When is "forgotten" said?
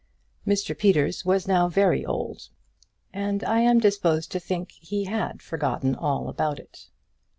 5.43-5.93